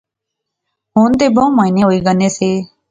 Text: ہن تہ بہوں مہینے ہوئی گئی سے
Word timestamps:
ہن 0.95 1.11
تہ 1.19 1.25
بہوں 1.35 1.51
مہینے 1.57 1.81
ہوئی 1.85 1.99
گئی 2.07 2.29
سے 2.37 2.49